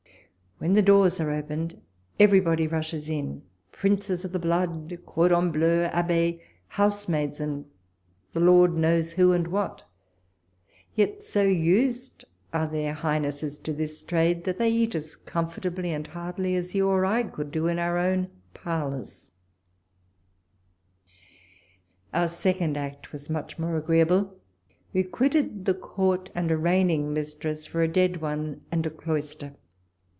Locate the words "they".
14.59-14.69